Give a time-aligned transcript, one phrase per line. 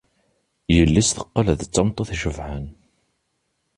[0.75, 2.65] Yelli-s teqqel d tameṭṭut icebḥen.